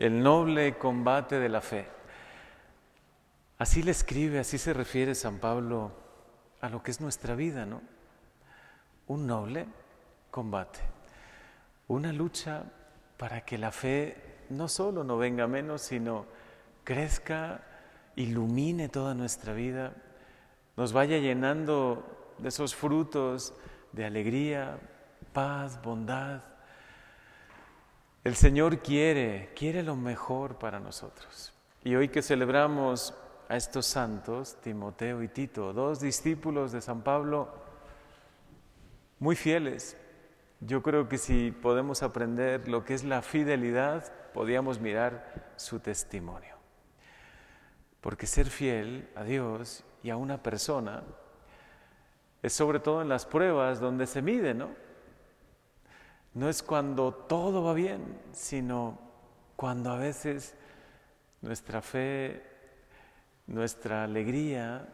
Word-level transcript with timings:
el 0.00 0.22
noble 0.22 0.78
combate 0.78 1.38
de 1.38 1.50
la 1.50 1.60
fe. 1.60 1.86
Así 3.58 3.82
le 3.82 3.90
escribe, 3.90 4.38
así 4.38 4.56
se 4.56 4.72
refiere 4.72 5.14
San 5.14 5.40
Pablo 5.40 5.92
a 6.62 6.70
lo 6.70 6.82
que 6.82 6.90
es 6.90 7.02
nuestra 7.02 7.34
vida, 7.34 7.66
¿no? 7.66 7.82
Un 9.08 9.26
noble 9.26 9.66
combate, 10.30 10.80
una 11.86 12.14
lucha 12.14 12.64
para 13.18 13.42
que 13.42 13.58
la 13.58 13.72
fe 13.72 14.46
no 14.48 14.68
solo 14.68 15.04
no 15.04 15.18
venga 15.18 15.46
menos, 15.46 15.82
sino 15.82 16.24
crezca, 16.82 17.60
ilumine 18.16 18.88
toda 18.88 19.14
nuestra 19.14 19.52
vida, 19.52 19.92
nos 20.78 20.94
vaya 20.94 21.18
llenando 21.18 22.32
de 22.38 22.48
esos 22.48 22.74
frutos 22.74 23.52
de 23.92 24.06
alegría, 24.06 24.78
paz, 25.34 25.82
bondad. 25.82 26.49
El 28.22 28.36
Señor 28.36 28.80
quiere, 28.80 29.50
quiere 29.56 29.82
lo 29.82 29.96
mejor 29.96 30.58
para 30.58 30.78
nosotros. 30.78 31.54
Y 31.82 31.94
hoy 31.94 32.08
que 32.08 32.20
celebramos 32.20 33.14
a 33.48 33.56
estos 33.56 33.86
santos, 33.86 34.58
Timoteo 34.60 35.22
y 35.22 35.28
Tito, 35.28 35.72
dos 35.72 36.00
discípulos 36.00 36.70
de 36.70 36.82
San 36.82 37.00
Pablo, 37.00 37.48
muy 39.18 39.36
fieles, 39.36 39.96
yo 40.60 40.82
creo 40.82 41.08
que 41.08 41.16
si 41.16 41.50
podemos 41.50 42.02
aprender 42.02 42.68
lo 42.68 42.84
que 42.84 42.92
es 42.92 43.04
la 43.04 43.22
fidelidad, 43.22 44.12
podíamos 44.34 44.80
mirar 44.80 45.52
su 45.56 45.80
testimonio. 45.80 46.56
Porque 48.02 48.26
ser 48.26 48.50
fiel 48.50 49.08
a 49.14 49.24
Dios 49.24 49.82
y 50.02 50.10
a 50.10 50.18
una 50.18 50.42
persona 50.42 51.04
es 52.42 52.52
sobre 52.52 52.80
todo 52.80 53.00
en 53.00 53.08
las 53.08 53.24
pruebas 53.24 53.80
donde 53.80 54.06
se 54.06 54.20
mide, 54.20 54.52
¿no? 54.52 54.89
No 56.34 56.48
es 56.48 56.62
cuando 56.62 57.12
todo 57.12 57.64
va 57.64 57.74
bien, 57.74 58.20
sino 58.32 58.98
cuando 59.56 59.90
a 59.90 59.96
veces 59.96 60.54
nuestra 61.42 61.82
fe, 61.82 62.42
nuestra 63.46 64.04
alegría, 64.04 64.88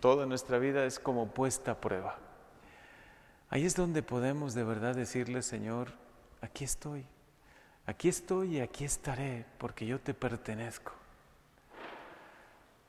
toda 0.00 0.26
nuestra 0.26 0.58
vida 0.58 0.84
es 0.84 0.98
como 0.98 1.28
puesta 1.28 1.72
a 1.72 1.80
prueba. 1.80 2.18
Ahí 3.50 3.64
es 3.64 3.74
donde 3.74 4.02
podemos 4.02 4.54
de 4.54 4.64
verdad 4.64 4.94
decirle, 4.94 5.42
Señor, 5.42 5.88
aquí 6.42 6.64
estoy, 6.64 7.06
aquí 7.86 8.08
estoy 8.08 8.56
y 8.56 8.60
aquí 8.60 8.84
estaré, 8.84 9.46
porque 9.56 9.86
yo 9.86 9.98
te 9.98 10.12
pertenezco. 10.12 10.92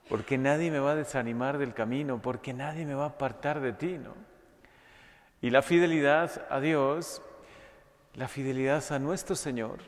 Porque 0.10 0.38
nadie 0.38 0.70
me 0.72 0.80
va 0.80 0.92
a 0.92 0.96
desanimar 0.96 1.60
del 1.60 1.74
camino, 1.74 2.22
porque 2.22 2.54
nadie 2.54 2.86
me 2.86 2.96
va 2.96 3.06
a 3.06 3.10
apartar 3.10 3.62
de 3.62 3.74
ti, 3.74 3.98
¿no? 3.98 4.14
Y 5.42 5.52
la 5.52 5.62
fidelidad 5.62 6.46
a 6.50 6.60
Dios, 6.60 7.22
la 8.20 8.28
fidelidad 8.28 8.84
a 8.92 9.00
nuestro 9.00 9.34
Señor, 9.34 9.80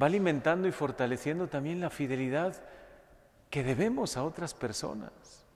va 0.00 0.08
alimentando 0.08 0.68
y 0.68 0.72
fortaleciendo 0.72 1.48
también 1.48 1.80
la 1.80 1.88
fidelidad 1.88 2.54
que 3.48 3.64
debemos 3.64 4.18
a 4.18 4.24
otras 4.24 4.52
personas. 4.52 5.46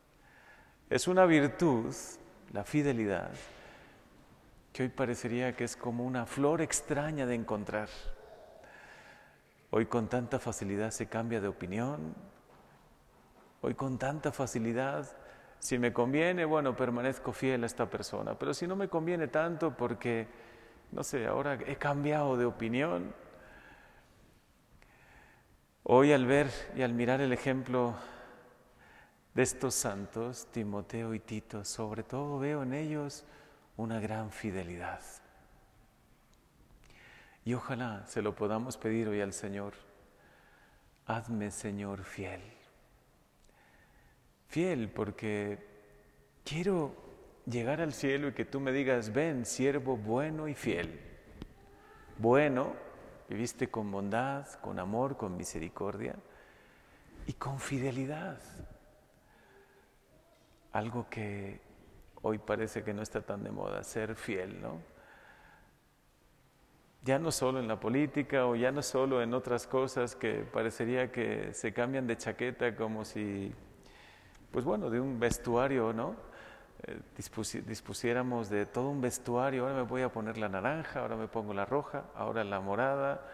Es 0.89 1.07
una 1.09 1.27
virtud, 1.27 1.95
la 2.55 2.65
fidelidad, 2.65 3.33
que 4.73 4.85
hoy 4.85 4.89
parecería 4.89 5.55
que 5.55 5.65
es 5.65 5.77
como 5.77 6.07
una 6.07 6.25
flor 6.25 6.62
extraña 6.62 7.27
de 7.27 7.35
encontrar. 7.35 7.91
Hoy 9.69 9.85
con 9.85 10.09
tanta 10.09 10.39
facilidad 10.39 10.91
se 10.91 11.07
cambia 11.07 11.43
de 11.43 11.49
opinión, 11.49 12.15
hoy 13.61 13.75
con 13.75 13.99
tanta 13.99 14.33
facilidad, 14.33 15.07
si 15.59 15.79
me 15.79 15.93
conviene, 15.93 16.47
bueno, 16.47 16.75
permanezco 16.75 17.33
fiel 17.33 17.62
a 17.62 17.67
esta 17.67 17.91
persona, 17.91 18.39
pero 18.39 18.55
si 18.55 18.67
no 18.67 18.75
me 18.75 18.89
conviene 18.89 19.29
tanto 19.29 19.77
porque, 19.77 20.53
no 20.95 21.03
sé, 21.03 21.27
ahora 21.27 21.59
he 21.67 21.75
cambiado 21.75 22.37
de 22.37 22.45
opinión, 22.45 23.12
hoy 25.83 26.12
al 26.12 26.25
ver 26.25 26.48
y 26.77 26.83
al 26.83 26.95
mirar 26.95 27.20
el 27.20 27.33
ejemplo 27.33 27.97
de 29.34 29.42
estos 29.42 29.75
santos, 29.75 30.47
Timoteo 30.53 31.12
y 31.12 31.19
Tito, 31.19 31.65
sobre 31.65 32.05
todo 32.05 32.39
veo 32.39 32.62
en 32.62 32.75
ellos 32.75 33.25
una 33.77 33.99
gran 33.99 34.31
fidelidad. 34.31 35.00
Y 37.44 37.55
ojalá 37.55 38.06
se 38.06 38.22
lo 38.22 38.37
podamos 38.37 38.76
pedir 38.76 39.09
hoy 39.09 39.21
al 39.21 39.32
Señor. 39.32 39.75
Hazme, 41.06 41.50
Señor, 41.50 42.05
fiel. 42.05 42.41
Fiel 44.47 44.88
porque 44.91 45.59
quiero 46.44 46.94
llegar 47.47 47.81
al 47.81 47.93
cielo 47.93 48.28
y 48.28 48.32
que 48.32 48.44
tú 48.44 48.60
me 48.60 48.72
digas, 48.72 49.12
ven, 49.12 49.44
siervo 49.44 49.97
bueno 49.97 50.49
y 50.49 50.55
fiel. 50.55 51.00
Bueno, 52.19 52.75
viviste 53.28 53.69
con 53.69 53.91
bondad, 53.91 54.47
con 54.60 54.78
amor, 54.78 55.16
con 55.16 55.37
misericordia 55.37 56.15
y 57.27 57.32
con 57.34 57.59
fidelidad. 57.59 58.38
Algo 60.72 61.09
que 61.09 61.60
hoy 62.22 62.38
parece 62.38 62.82
que 62.82 62.94
no 62.94 63.03
está 63.03 63.21
tan 63.21 63.44
de 63.44 63.50
moda, 63.50 63.82
ser 63.84 64.15
fiel, 64.15 64.61
¿no? 64.61 64.81
Ya 67.03 67.19
no 67.19 67.31
solo 67.31 67.61
en 67.61 67.69
la 67.69 67.78
política 67.78 68.47
o 68.47 68.56
ya 68.56 68.72
no 68.72 68.81
solo 68.81 69.21
en 69.21 69.34
otras 69.34 69.66
cosas 69.66 70.16
que 70.16 70.37
parecería 70.37 71.12
que 71.12 71.53
se 71.53 71.75
cambian 71.75 72.06
de 72.06 72.16
chaqueta 72.16 72.75
como 72.75 73.05
si, 73.05 73.53
pues 74.50 74.65
bueno, 74.65 74.88
de 74.88 75.00
un 75.00 75.21
vestuario, 75.21 75.93
¿no? 75.93 76.16
Dispusiéramos 77.17 78.50
de 78.50 78.67
todo 78.67 78.91
un 78.91 79.00
vestuario, 79.00 79.62
ahora 79.62 79.75
me 79.75 79.83
voy 79.83 80.03
a 80.03 80.12
poner 80.12 80.39
la 80.39 80.49
naranja, 80.49 81.00
ahora 81.00 81.17
me 81.17 81.28
pongo 81.28 81.55
la 81.55 81.65
roja, 81.65 82.05
ahora 82.15 82.45
la 82.45 82.61
morada, 82.61 83.27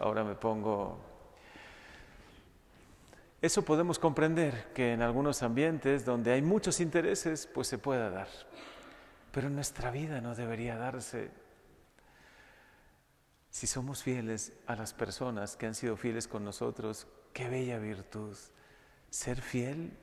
ahora 0.00 0.24
me 0.24 0.34
pongo 0.34 0.98
eso 3.42 3.64
podemos 3.64 3.98
comprender 3.98 4.72
que 4.74 4.92
en 4.92 5.02
algunos 5.02 5.42
ambientes 5.42 6.04
donde 6.04 6.32
hay 6.32 6.42
muchos 6.42 6.80
intereses, 6.80 7.46
pues 7.46 7.68
se 7.68 7.78
pueda 7.78 8.10
dar. 8.10 8.28
Pero 9.30 9.48
en 9.48 9.54
nuestra 9.54 9.90
vida 9.90 10.20
no 10.20 10.34
debería 10.34 10.76
darse. 10.76 11.30
Si 13.50 13.66
somos 13.66 14.02
fieles 14.02 14.52
a 14.66 14.74
las 14.74 14.94
personas 14.94 15.56
que 15.56 15.66
han 15.66 15.74
sido 15.74 15.96
fieles 15.96 16.26
con 16.28 16.44
nosotros, 16.44 17.06
qué 17.32 17.48
bella 17.48 17.78
virtud. 17.78 18.36
Ser 19.10 19.40
fiel 19.40 19.96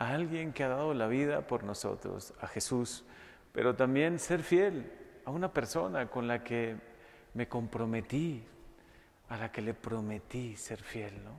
a 0.00 0.14
alguien 0.14 0.54
que 0.54 0.64
ha 0.64 0.68
dado 0.68 0.94
la 0.94 1.06
vida 1.06 1.46
por 1.46 1.62
nosotros, 1.62 2.32
a 2.40 2.46
Jesús, 2.46 3.04
pero 3.52 3.76
también 3.76 4.18
ser 4.18 4.42
fiel 4.42 4.90
a 5.26 5.30
una 5.30 5.52
persona 5.52 6.08
con 6.08 6.26
la 6.26 6.42
que 6.42 6.76
me 7.34 7.46
comprometí, 7.46 8.42
a 9.28 9.36
la 9.36 9.52
que 9.52 9.60
le 9.60 9.74
prometí 9.74 10.56
ser 10.56 10.82
fiel, 10.82 11.22
¿no? 11.22 11.32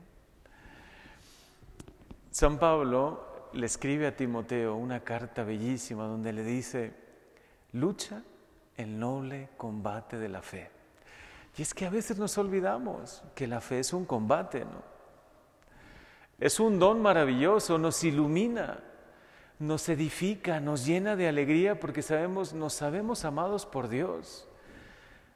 San 2.29 2.59
Pablo 2.59 3.49
le 3.53 3.65
escribe 3.65 4.05
a 4.05 4.15
Timoteo 4.15 4.75
una 4.75 4.99
carta 4.99 5.43
bellísima 5.43 6.03
donde 6.03 6.31
le 6.31 6.43
dice, 6.43 6.93
lucha 7.73 8.21
el 8.77 8.99
noble 8.99 9.49
combate 9.57 10.19
de 10.19 10.29
la 10.29 10.43
fe. 10.43 10.69
Y 11.57 11.63
es 11.63 11.73
que 11.73 11.87
a 11.87 11.89
veces 11.89 12.19
nos 12.19 12.37
olvidamos 12.37 13.23
que 13.33 13.47
la 13.47 13.59
fe 13.59 13.79
es 13.79 13.91
un 13.91 14.05
combate, 14.05 14.65
¿no? 14.65 15.00
Es 16.41 16.59
un 16.59 16.77
don 16.77 17.01
maravilloso, 17.01 17.77
nos 17.77 18.03
ilumina, 18.03 18.79
nos 19.59 19.87
edifica, 19.87 20.59
nos 20.59 20.85
llena 20.85 21.15
de 21.15 21.29
alegría 21.29 21.79
porque 21.79 22.01
sabemos, 22.01 22.51
nos 22.53 22.73
sabemos 22.73 23.23
amados 23.23 23.65
por 23.65 23.87
Dios. 23.87 24.49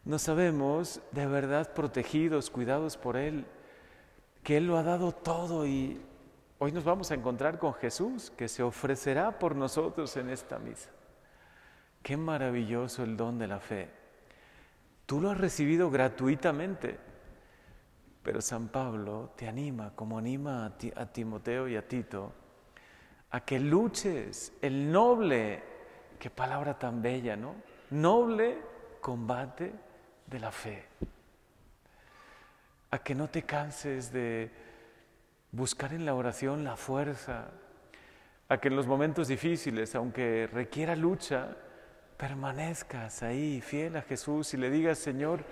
Nos 0.04 0.24
sabemos 0.24 1.00
de 1.12 1.26
verdad 1.26 1.72
protegidos, 1.74 2.50
cuidados 2.50 2.98
por 2.98 3.16
Él, 3.16 3.46
que 4.44 4.58
Él 4.58 4.68
lo 4.68 4.78
ha 4.78 4.84
dado 4.84 5.14
todo 5.14 5.66
y 5.66 6.02
Hoy 6.58 6.72
nos 6.72 6.86
vamos 6.86 7.12
a 7.12 7.16
encontrar 7.16 7.60
con 7.60 7.74
Jesús 7.74 8.32
que 8.38 8.48
se 8.48 8.64
ofrecerá 8.64 9.40
por 9.40 9.56
nosotros 9.56 10.16
en 10.16 10.30
esta 10.30 10.58
misa. 10.58 10.90
Qué 12.02 12.16
maravilloso 12.16 13.04
el 13.04 13.18
don 13.18 13.38
de 13.38 13.48
la 13.48 13.60
fe. 13.60 13.90
Tú 15.06 15.20
lo 15.20 15.32
has 15.32 15.38
recibido 15.38 15.92
gratuitamente, 15.92 16.98
pero 18.26 18.42
San 18.42 18.70
Pablo 18.70 19.34
te 19.36 19.48
anima, 19.48 19.92
como 19.96 20.18
anima 20.18 20.66
a, 20.66 21.06
Timoteo 21.06 21.68
y 21.68 21.76
a 21.76 21.88
Tito, 21.88 22.34
a 23.30 23.46
que 23.46 23.60
luches 23.60 24.52
el 24.64 24.92
noble, 24.92 25.62
qué 26.18 26.32
palabra 26.32 26.80
tan 26.80 27.04
bella, 27.04 27.36
¿no? 27.36 27.54
Noble 27.92 28.58
combate 29.00 29.72
de 30.26 30.40
la 30.40 30.52
fe. 30.52 30.86
A 32.90 32.98
que 32.98 33.14
no 33.14 33.28
te 33.28 33.44
canses 33.44 34.12
de 34.12 34.50
buscar 35.52 35.94
en 35.94 36.04
la 36.04 36.16
oración 36.16 36.64
la 36.64 36.78
fuerza, 36.78 37.52
a 38.50 38.58
que 38.58 38.70
en 38.70 38.76
los 38.76 38.88
momentos 38.88 39.28
difíciles, 39.28 39.94
aunque 39.94 40.50
requiera 40.52 40.96
lucha, 40.96 41.56
permanezcas 42.18 43.22
ahí 43.22 43.62
fiel 43.62 43.98
a 43.98 44.02
Jesús 44.02 44.56
y 44.56 44.58
le 44.58 44.72
digas, 44.72 44.98
Señor, 44.98 45.46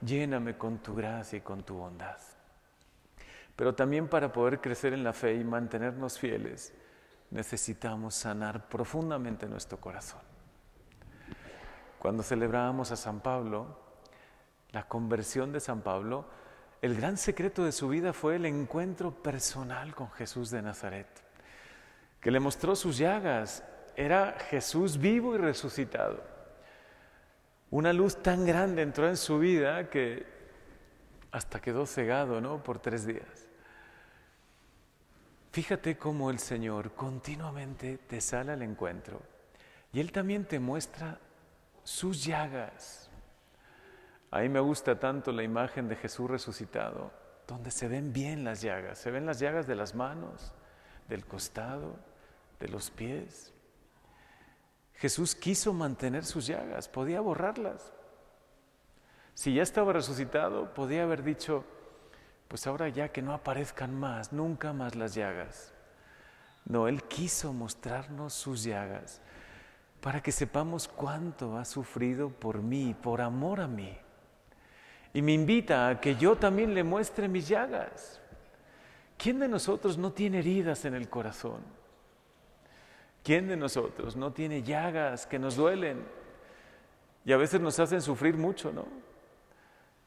lléname 0.00 0.56
con 0.56 0.78
tu 0.78 0.94
gracia 0.94 1.38
y 1.38 1.40
con 1.40 1.62
tu 1.62 1.74
bondad. 1.74 2.18
Pero 3.56 3.74
también 3.74 4.08
para 4.08 4.32
poder 4.32 4.60
crecer 4.60 4.92
en 4.92 5.02
la 5.02 5.12
fe 5.12 5.34
y 5.34 5.44
mantenernos 5.44 6.18
fieles, 6.18 6.72
necesitamos 7.30 8.14
sanar 8.14 8.68
profundamente 8.68 9.46
nuestro 9.46 9.78
corazón. 9.78 10.20
Cuando 11.98 12.22
celebrábamos 12.22 12.92
a 12.92 12.96
San 12.96 13.20
Pablo, 13.20 13.78
la 14.70 14.86
conversión 14.86 15.52
de 15.52 15.60
San 15.60 15.80
Pablo 15.80 16.26
el 16.80 16.94
gran 16.94 17.16
secreto 17.16 17.64
de 17.64 17.72
su 17.72 17.88
vida 17.88 18.12
fue 18.12 18.36
el 18.36 18.46
encuentro 18.46 19.10
personal 19.10 19.96
con 19.96 20.10
Jesús 20.12 20.50
de 20.50 20.62
Nazaret, 20.62 21.08
que 22.20 22.30
le 22.30 22.38
mostró 22.38 22.76
sus 22.76 22.98
llagas. 22.98 23.64
Era 23.96 24.36
Jesús 24.48 24.96
vivo 24.96 25.34
y 25.34 25.38
resucitado. 25.38 26.22
Una 27.70 27.92
luz 27.92 28.22
tan 28.22 28.46
grande 28.46 28.82
entró 28.82 29.08
en 29.08 29.16
su 29.16 29.38
vida 29.38 29.90
que 29.90 30.26
hasta 31.30 31.60
quedó 31.60 31.86
cegado, 31.86 32.40
¿no? 32.40 32.62
Por 32.62 32.78
tres 32.78 33.06
días. 33.06 33.46
Fíjate 35.52 35.98
cómo 35.98 36.30
el 36.30 36.38
Señor 36.38 36.92
continuamente 36.92 37.98
te 37.98 38.20
sale 38.20 38.52
al 38.52 38.62
encuentro 38.62 39.20
y 39.92 40.00
Él 40.00 40.12
también 40.12 40.44
te 40.44 40.58
muestra 40.58 41.18
sus 41.82 42.24
llagas. 42.24 43.10
A 44.30 44.40
mí 44.40 44.48
me 44.48 44.60
gusta 44.60 44.98
tanto 44.98 45.32
la 45.32 45.42
imagen 45.42 45.88
de 45.88 45.96
Jesús 45.96 46.30
resucitado, 46.30 47.10
donde 47.46 47.70
se 47.70 47.88
ven 47.88 48.12
bien 48.12 48.44
las 48.44 48.60
llagas, 48.60 48.98
se 48.98 49.10
ven 49.10 49.24
las 49.24 49.40
llagas 49.40 49.66
de 49.66 49.74
las 49.74 49.94
manos, 49.94 50.52
del 51.08 51.24
costado, 51.24 51.96
de 52.60 52.68
los 52.68 52.90
pies. 52.90 53.54
Jesús 54.98 55.34
quiso 55.34 55.72
mantener 55.72 56.24
sus 56.24 56.46
llagas, 56.46 56.88
podía 56.88 57.20
borrarlas. 57.20 57.92
Si 59.34 59.54
ya 59.54 59.62
estaba 59.62 59.92
resucitado, 59.92 60.74
podía 60.74 61.04
haber 61.04 61.22
dicho, 61.22 61.64
pues 62.48 62.66
ahora 62.66 62.88
ya 62.88 63.10
que 63.10 63.22
no 63.22 63.32
aparezcan 63.32 63.94
más, 63.94 64.32
nunca 64.32 64.72
más 64.72 64.96
las 64.96 65.14
llagas. 65.14 65.72
No, 66.64 66.88
Él 66.88 67.04
quiso 67.04 67.52
mostrarnos 67.52 68.34
sus 68.34 68.64
llagas 68.64 69.20
para 70.00 70.20
que 70.20 70.32
sepamos 70.32 70.88
cuánto 70.88 71.56
ha 71.56 71.64
sufrido 71.64 72.30
por 72.30 72.60
mí, 72.60 72.96
por 73.00 73.20
amor 73.20 73.60
a 73.60 73.68
mí. 73.68 73.96
Y 75.14 75.22
me 75.22 75.32
invita 75.32 75.88
a 75.88 76.00
que 76.00 76.16
yo 76.16 76.36
también 76.36 76.74
le 76.74 76.82
muestre 76.82 77.28
mis 77.28 77.46
llagas. 77.46 78.20
¿Quién 79.16 79.38
de 79.38 79.48
nosotros 79.48 79.96
no 79.96 80.12
tiene 80.12 80.40
heridas 80.40 80.84
en 80.84 80.94
el 80.94 81.08
corazón? 81.08 81.60
¿Quién 83.28 83.46
de 83.46 83.58
nosotros 83.58 84.16
no 84.16 84.32
tiene 84.32 84.62
llagas 84.62 85.26
que 85.26 85.38
nos 85.38 85.54
duelen 85.54 86.02
y 87.26 87.32
a 87.34 87.36
veces 87.36 87.60
nos 87.60 87.78
hacen 87.78 88.00
sufrir 88.00 88.38
mucho, 88.38 88.72
¿no? 88.72 88.86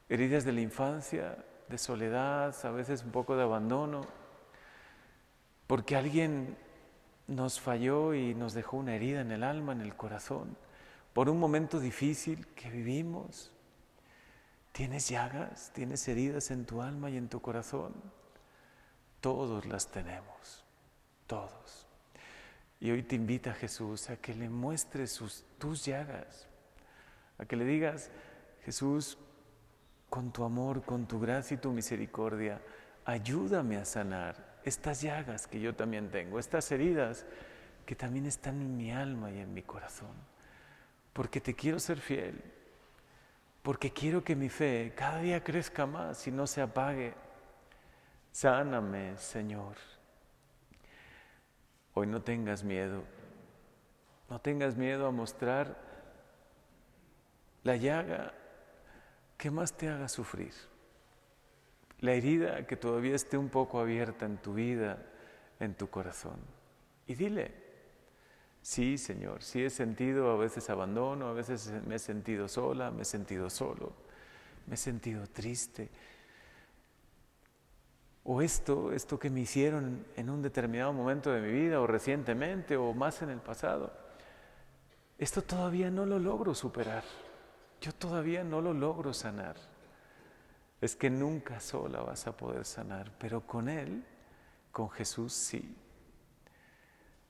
Heridas 0.10 0.44
de 0.44 0.52
la 0.52 0.62
infancia, 0.62 1.38
de 1.70 1.78
soledad, 1.78 2.56
a 2.66 2.72
veces 2.72 3.04
un 3.04 3.12
poco 3.12 3.36
de 3.36 3.44
abandono, 3.44 4.08
porque 5.68 5.96
alguien 5.96 6.58
nos 7.28 7.60
falló 7.60 8.16
y 8.16 8.34
nos 8.34 8.56
dejó 8.56 8.78
una 8.78 8.96
herida 8.96 9.22
en 9.22 9.32
el 9.32 9.44
alma, 9.44 9.74
en 9.74 9.82
el 9.82 9.96
corazón, 9.96 10.58
por 11.14 11.30
un 11.30 11.40
momento 11.40 11.80
difícil 11.80 12.48
que 12.56 12.72
vivimos. 12.72 13.52
¿Tienes 14.72 15.10
llagas? 15.10 15.70
¿Tienes 15.76 16.08
heridas 16.08 16.50
en 16.50 16.66
tu 16.66 16.82
alma 16.82 17.12
y 17.12 17.18
en 17.18 17.30
tu 17.30 17.40
corazón? 17.40 17.94
Todos 19.20 19.68
las 19.68 19.92
tenemos, 19.92 20.66
todos. 21.28 21.91
Y 22.82 22.90
hoy 22.90 23.04
te 23.04 23.16
invita 23.16 23.54
Jesús 23.54 24.10
a 24.10 24.18
que 24.18 24.34
le 24.34 24.50
muestres 24.50 25.12
sus, 25.12 25.46
tus 25.60 25.86
llagas, 25.86 26.48
a 27.38 27.46
que 27.46 27.56
le 27.56 27.64
digas, 27.64 28.10
Jesús, 28.66 29.20
con 30.10 30.32
tu 30.34 30.44
amor, 30.44 30.82
con 30.82 31.08
tu 31.08 31.20
gracia 31.20 31.56
y 31.56 31.60
tu 31.60 31.72
misericordia, 31.72 32.60
ayúdame 33.06 33.78
a 33.78 33.86
sanar 33.86 34.58
estas 34.66 35.02
llagas 35.02 35.46
que 35.46 35.60
yo 35.60 35.76
también 35.76 36.10
tengo, 36.10 36.40
estas 36.40 36.72
heridas 36.72 37.26
que 37.86 37.96
también 37.96 38.26
están 38.26 38.60
en 38.60 38.76
mi 38.76 38.92
alma 38.92 39.32
y 39.32 39.40
en 39.40 39.54
mi 39.54 39.62
corazón, 39.62 40.16
porque 41.14 41.40
te 41.40 41.54
quiero 41.54 41.80
ser 41.80 42.00
fiel, 42.00 42.42
porque 43.62 43.92
quiero 43.92 44.24
que 44.24 44.36
mi 44.36 44.50
fe 44.50 44.94
cada 44.96 45.20
día 45.20 45.44
crezca 45.44 45.86
más 45.86 46.26
y 46.28 46.32
no 46.32 46.48
se 46.48 46.62
apague. 46.62 47.14
Sáname, 48.32 49.18
Señor. 49.18 49.76
Hoy 51.94 52.08
no 52.08 52.22
tengas 52.22 52.64
miedo, 52.64 53.04
no 54.30 54.40
tengas 54.40 54.78
miedo 54.78 55.08
a 55.08 55.12
mostrar 55.12 55.78
la 57.64 57.76
llaga 57.76 58.34
¿qué 59.42 59.50
más 59.50 59.74
te 59.74 59.90
haga 59.90 60.08
sufrir? 60.08 60.54
La 62.00 62.14
herida 62.14 62.68
que 62.68 62.78
todavía 62.78 63.16
esté 63.16 63.38
un 63.38 63.50
poco 63.50 63.80
abierta 63.80 64.28
en 64.28 64.38
tu 64.38 64.54
vida, 64.54 65.04
en 65.60 65.74
tu 65.74 65.90
corazón. 65.90 66.38
Y 67.08 67.16
dile, 67.16 67.52
sí 68.62 69.00
Señor, 69.00 69.42
sí 69.42 69.64
he 69.64 69.72
sentido 69.72 70.30
a 70.30 70.38
veces 70.38 70.70
abandono, 70.70 71.28
a 71.28 71.34
veces 71.34 71.72
me 71.88 71.96
he 71.96 72.00
sentido 72.00 72.48
sola, 72.48 72.92
me 72.92 73.02
he 73.02 73.06
sentido 73.06 73.50
solo, 73.50 73.94
me 74.68 74.76
he 74.76 74.78
sentido 74.78 75.26
triste. 75.26 75.90
O 78.24 78.42
esto, 78.42 78.94
esto 78.94 79.18
que 79.18 79.30
me 79.30 79.42
hicieron 79.42 80.06
en 80.16 80.30
un 80.30 80.42
determinado 80.42 80.94
momento 80.94 81.32
de 81.32 81.42
mi 81.42 81.52
vida, 81.52 81.82
o 81.82 81.88
recientemente, 81.88 82.78
o 82.78 82.94
más 82.94 83.22
en 83.22 83.30
el 83.30 83.40
pasado, 83.40 83.92
esto 85.18 85.42
todavía 85.42 85.90
no 85.90 86.06
lo 86.06 86.20
logro 86.20 86.54
superar 86.54 87.04
yo 87.82 87.92
todavía 87.92 88.44
no 88.44 88.62
lo 88.62 88.74
logro 88.74 89.14
sanar. 89.14 89.56
Es 90.80 90.96
que 90.96 91.10
nunca 91.10 91.60
sola 91.60 92.02
vas 92.02 92.28
a 92.28 92.38
poder 92.38 92.64
sanar, 92.64 93.12
pero 93.18 93.46
con 93.46 93.68
Él, 93.68 94.06
con 94.72 94.90
Jesús 94.92 95.34
sí. 95.34 95.76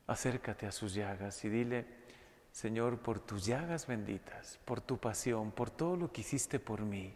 Acércate 0.08 0.68
a 0.68 0.72
sus 0.72 0.94
llagas 0.94 1.44
y 1.46 1.50
dile, 1.50 1.88
Señor, 2.52 3.00
por 3.00 3.20
tus 3.20 3.46
llagas 3.46 3.88
benditas, 3.88 4.60
por 4.66 4.82
tu 4.82 4.98
pasión, 4.98 5.52
por 5.52 5.70
todo 5.70 5.96
lo 5.96 6.12
que 6.12 6.22
hiciste 6.22 6.60
por 6.60 6.82
mí, 6.82 7.16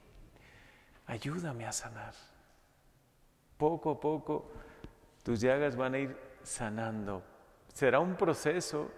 ayúdame 1.05 1.65
a 1.65 1.73
sanar. 1.73 2.13
Poco 3.57 3.91
a 3.91 3.99
poco 3.99 4.51
tus 5.23 5.41
llagas 5.41 5.75
van 5.75 5.93
a 5.93 5.99
ir 5.99 6.17
sanando. 6.43 7.23
Será 7.73 7.99
un 7.99 8.15
proceso, 8.15 8.91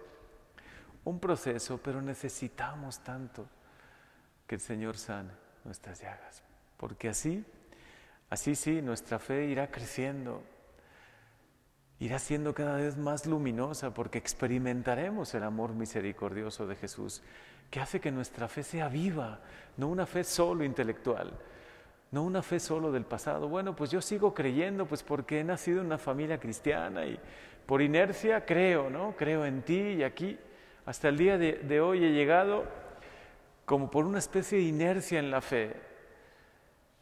un 1.04 1.18
proceso, 1.18 1.80
pero 1.82 2.02
necesitamos 2.02 3.00
tanto 3.00 3.46
que 4.46 4.56
el 4.56 4.60
Señor 4.60 4.96
sane 4.96 5.30
nuestras 5.64 6.00
llagas. 6.00 6.42
Porque 6.76 7.08
así, 7.08 7.44
así 8.30 8.54
sí, 8.54 8.82
nuestra 8.82 9.18
fe 9.18 9.46
irá 9.46 9.70
creciendo, 9.70 10.42
irá 11.98 12.18
siendo 12.18 12.54
cada 12.54 12.76
vez 12.76 12.96
más 12.96 13.26
luminosa 13.26 13.92
porque 13.92 14.18
experimentaremos 14.18 15.34
el 15.34 15.42
amor 15.42 15.72
misericordioso 15.74 16.66
de 16.66 16.76
Jesús, 16.76 17.22
que 17.70 17.80
hace 17.80 18.00
que 18.00 18.10
nuestra 18.10 18.48
fe 18.48 18.62
sea 18.62 18.88
viva, 18.88 19.40
no 19.76 19.88
una 19.88 20.06
fe 20.06 20.24
solo 20.24 20.64
intelectual, 20.64 21.32
no 22.10 22.22
una 22.22 22.42
fe 22.42 22.58
solo 22.60 22.90
del 22.90 23.04
pasado. 23.04 23.48
Bueno, 23.48 23.76
pues 23.76 23.90
yo 23.90 24.00
sigo 24.00 24.34
creyendo, 24.34 24.86
pues 24.86 25.02
porque 25.02 25.40
he 25.40 25.44
nacido 25.44 25.80
en 25.80 25.86
una 25.86 25.98
familia 25.98 26.38
cristiana 26.38 27.06
y 27.06 27.18
por 27.66 27.82
inercia 27.82 28.44
creo, 28.44 28.88
¿no? 28.90 29.14
Creo 29.16 29.44
en 29.44 29.62
ti 29.62 29.78
y 29.78 30.02
aquí, 30.02 30.38
hasta 30.86 31.08
el 31.08 31.18
día 31.18 31.36
de, 31.36 31.52
de 31.54 31.80
hoy 31.80 32.04
he 32.04 32.12
llegado 32.12 32.64
como 33.64 33.90
por 33.90 34.06
una 34.06 34.18
especie 34.18 34.58
de 34.58 34.64
inercia 34.64 35.18
en 35.18 35.30
la 35.30 35.42
fe, 35.42 35.74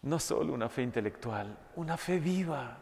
no 0.03 0.19
solo 0.19 0.53
una 0.53 0.69
fe 0.69 0.83
intelectual, 0.83 1.57
una 1.77 1.97
fe 1.97 2.19
viva, 2.19 2.79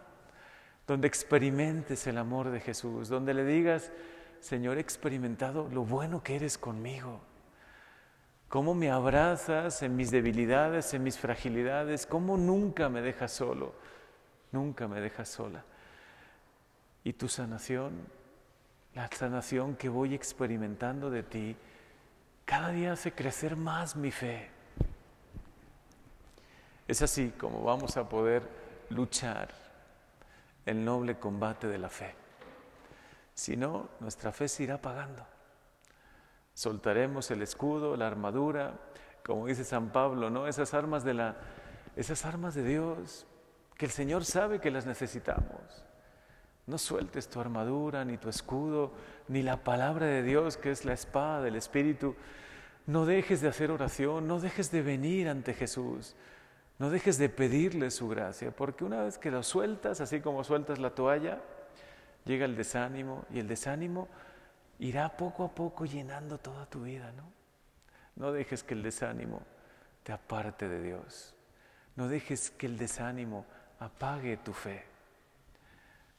donde 0.86 1.06
experimentes 1.06 2.06
el 2.06 2.18
amor 2.18 2.50
de 2.50 2.60
Jesús, 2.60 3.08
donde 3.08 3.34
le 3.34 3.44
digas, 3.44 3.92
Señor, 4.40 4.76
he 4.78 4.80
experimentado 4.80 5.68
lo 5.70 5.84
bueno 5.84 6.22
que 6.22 6.36
eres 6.36 6.58
conmigo, 6.58 7.20
cómo 8.54 8.72
me 8.72 8.88
abrazas 8.88 9.82
en 9.82 9.96
mis 9.96 10.12
debilidades, 10.12 10.94
en 10.94 11.02
mis 11.02 11.18
fragilidades, 11.18 12.06
cómo 12.06 12.36
nunca 12.36 12.88
me 12.88 13.02
dejas 13.02 13.32
solo, 13.32 13.74
nunca 14.52 14.86
me 14.86 15.00
dejas 15.00 15.28
sola. 15.28 15.64
Y 17.02 17.14
tu 17.14 17.26
sanación, 17.26 18.06
la 18.94 19.08
sanación 19.08 19.74
que 19.74 19.88
voy 19.88 20.14
experimentando 20.14 21.10
de 21.10 21.24
ti, 21.24 21.56
cada 22.44 22.68
día 22.68 22.92
hace 22.92 23.10
crecer 23.10 23.56
más 23.56 23.96
mi 23.96 24.12
fe. 24.12 24.48
Es 26.86 27.02
así 27.02 27.30
como 27.36 27.64
vamos 27.64 27.96
a 27.96 28.08
poder 28.08 28.48
luchar 28.88 29.48
el 30.64 30.84
noble 30.84 31.18
combate 31.18 31.66
de 31.66 31.78
la 31.78 31.88
fe. 31.88 32.14
Si 33.34 33.56
no, 33.56 33.88
nuestra 33.98 34.30
fe 34.30 34.46
se 34.46 34.62
irá 34.62 34.74
apagando. 34.74 35.33
Soltaremos 36.54 37.30
el 37.30 37.42
escudo, 37.42 37.96
la 37.96 38.06
armadura, 38.06 38.80
como 39.24 39.46
dice 39.46 39.64
San 39.64 39.90
Pablo, 39.90 40.30
¿no? 40.30 40.46
Esas 40.46 40.72
armas 40.74 41.04
de 41.04 41.14
la 41.14 41.36
esas 41.96 42.24
armas 42.24 42.54
de 42.54 42.64
Dios 42.64 43.26
que 43.76 43.86
el 43.86 43.92
Señor 43.92 44.24
sabe 44.24 44.60
que 44.60 44.70
las 44.70 44.86
necesitamos. 44.86 45.84
No 46.66 46.78
sueltes 46.78 47.28
tu 47.28 47.40
armadura, 47.40 48.04
ni 48.04 48.16
tu 48.16 48.28
escudo, 48.28 48.92
ni 49.28 49.42
la 49.42 49.62
palabra 49.62 50.06
de 50.06 50.22
Dios, 50.22 50.56
que 50.56 50.70
es 50.70 50.84
la 50.84 50.92
espada 50.92 51.42
del 51.42 51.56
Espíritu. 51.56 52.14
No 52.86 53.04
dejes 53.06 53.40
de 53.40 53.48
hacer 53.48 53.70
oración, 53.70 54.26
no 54.26 54.40
dejes 54.40 54.70
de 54.70 54.82
venir 54.82 55.28
ante 55.28 55.54
Jesús, 55.54 56.16
no 56.78 56.90
dejes 56.90 57.18
de 57.18 57.28
pedirle 57.28 57.90
su 57.90 58.08
gracia, 58.08 58.50
porque 58.50 58.84
una 58.84 59.02
vez 59.02 59.18
que 59.18 59.30
lo 59.30 59.42
sueltas, 59.42 60.00
así 60.00 60.20
como 60.20 60.44
sueltas 60.44 60.78
la 60.78 60.90
toalla, 60.90 61.40
llega 62.24 62.44
el 62.44 62.56
desánimo 62.56 63.24
y 63.30 63.40
el 63.40 63.48
desánimo 63.48 64.08
irá 64.84 65.16
poco 65.16 65.44
a 65.44 65.48
poco 65.48 65.86
llenando 65.86 66.38
toda 66.38 66.66
tu 66.66 66.82
vida, 66.82 67.10
¿no? 67.12 67.24
No 68.16 68.32
dejes 68.32 68.62
que 68.62 68.74
el 68.74 68.82
desánimo 68.82 69.42
te 70.02 70.12
aparte 70.12 70.68
de 70.68 70.82
Dios. 70.82 71.34
No 71.96 72.06
dejes 72.08 72.50
que 72.50 72.66
el 72.66 72.76
desánimo 72.76 73.46
apague 73.80 74.36
tu 74.36 74.52
fe. 74.52 74.84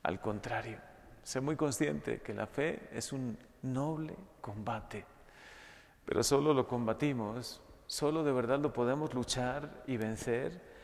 Al 0.03 0.19
contrario, 0.19 0.79
sé 1.24 1.41
muy 1.41 1.55
consciente 1.55 2.22
que 2.22 2.34
la 2.34 2.48
fe 2.48 2.89
es 2.91 3.13
un 3.13 3.38
noble 3.62 4.15
combate, 4.41 5.05
pero 6.05 6.24
solo 6.24 6.53
lo 6.53 6.67
combatimos, 6.67 7.62
solo 7.86 8.24
de 8.24 8.31
verdad 8.31 8.60
lo 8.60 8.74
podemos 8.74 9.13
luchar 9.13 9.84
y 9.86 9.98
vencer 9.98 10.75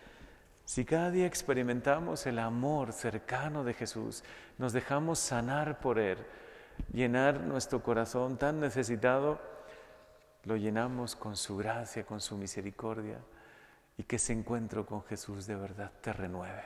si 0.65 0.85
cada 0.85 1.11
día 1.11 1.25
experimentamos 1.25 2.25
el 2.27 2.39
amor 2.39 2.93
cercano 2.93 3.63
de 3.63 3.73
Jesús, 3.73 4.23
nos 4.57 4.71
dejamos 4.71 5.19
sanar 5.19 5.79
por 5.79 5.99
Él, 5.99 6.17
llenar 6.93 7.41
nuestro 7.41 7.81
corazón 7.81 8.37
tan 8.37 8.59
necesitado, 8.59 9.39
lo 10.45 10.55
llenamos 10.55 11.15
con 11.15 11.35
su 11.35 11.57
gracia, 11.57 12.05
con 12.05 12.19
su 12.19 12.37
misericordia 12.37 13.19
y 13.97 14.03
que 14.03 14.15
ese 14.15 14.33
encuentro 14.33 14.85
con 14.85 15.03
Jesús 15.03 15.45
de 15.47 15.55
verdad 15.55 15.91
te 16.01 16.13
renueve. 16.13 16.63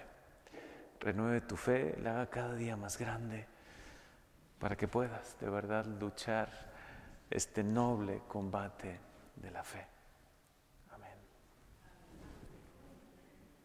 Renueve 0.99 1.41
tu 1.41 1.57
fe, 1.57 1.97
la 2.01 2.11
haga 2.15 2.29
cada 2.29 2.55
día 2.55 2.77
más 2.77 2.97
grande 2.97 3.45
para 4.59 4.75
que 4.75 4.87
puedas 4.87 5.37
de 5.39 5.49
verdad 5.49 5.85
luchar 5.85 6.49
este 7.29 7.63
noble 7.63 8.21
combate 8.27 8.99
de 9.35 9.51
la 9.51 9.63
fe. 9.63 9.94